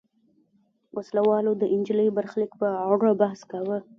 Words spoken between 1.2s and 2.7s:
والو د نجلۍ برخلیک په